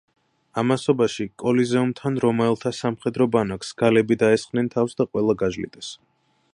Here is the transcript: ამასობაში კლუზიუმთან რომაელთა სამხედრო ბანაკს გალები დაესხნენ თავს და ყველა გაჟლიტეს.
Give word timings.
ამასობაში 0.59 1.25
კლუზიუმთან 1.43 2.17
რომაელთა 2.25 2.73
სამხედრო 2.79 3.29
ბანაკს 3.37 3.73
გალები 3.83 4.19
დაესხნენ 4.25 4.75
თავს 4.77 4.99
და 5.03 5.11
ყველა 5.13 5.37
გაჟლიტეს. 5.45 5.97